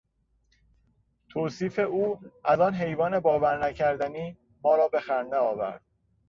[1.29, 5.81] توصیف او از آن حیوان باور نکردنی ما را به خنده آورد.